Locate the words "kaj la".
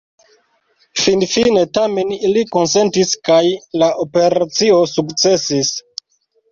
3.31-3.95